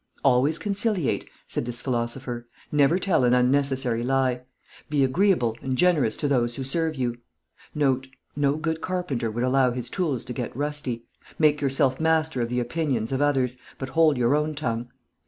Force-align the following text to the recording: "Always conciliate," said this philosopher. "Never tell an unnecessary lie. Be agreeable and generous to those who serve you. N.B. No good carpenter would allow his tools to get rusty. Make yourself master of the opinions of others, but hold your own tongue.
"Always 0.23 0.57
conciliate," 0.57 1.29
said 1.45 1.65
this 1.67 1.79
philosopher. 1.79 2.47
"Never 2.71 2.97
tell 2.97 3.23
an 3.23 3.35
unnecessary 3.35 4.01
lie. 4.01 4.41
Be 4.89 5.03
agreeable 5.03 5.55
and 5.61 5.77
generous 5.77 6.17
to 6.17 6.27
those 6.27 6.55
who 6.55 6.63
serve 6.63 6.95
you. 6.95 7.17
N.B. 7.79 8.09
No 8.35 8.55
good 8.55 8.81
carpenter 8.81 9.29
would 9.29 9.43
allow 9.43 9.69
his 9.73 9.91
tools 9.91 10.25
to 10.25 10.33
get 10.33 10.57
rusty. 10.57 11.05
Make 11.37 11.61
yourself 11.61 11.99
master 11.99 12.41
of 12.41 12.49
the 12.49 12.59
opinions 12.59 13.11
of 13.11 13.21
others, 13.21 13.57
but 13.77 13.89
hold 13.89 14.17
your 14.17 14.33
own 14.33 14.55
tongue. 14.55 14.89